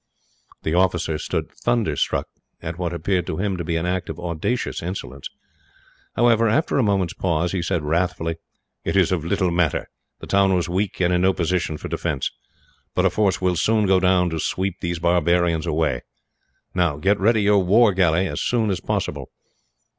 [0.63, 2.25] The officer stood thunderstruck
[2.59, 5.29] at what appeared, to him, to be an act of audacious insolence.
[6.15, 8.37] However, after a moment's pause, he said wrathfully:
[8.83, 9.91] "It is of little matter.
[10.19, 12.31] The town was weak, and in no position for defence;
[12.95, 16.01] but a force will soon go down to sweep these barbarians away.
[16.73, 19.29] Now, get ready your war galley, as soon as possible."